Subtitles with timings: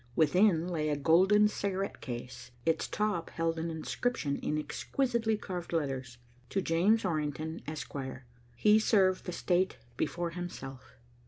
[0.15, 2.49] Within lay a golden cigarette case.
[2.65, 6.17] Its top held an inscription in exquisitely carved letters.
[6.49, 8.25] "To James Orrington, Esquire.
[8.55, 10.95] He served the State before Himself."